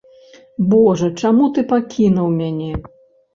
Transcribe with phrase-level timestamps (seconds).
[0.71, 2.73] Божа, чаму ты пакінуў мяне?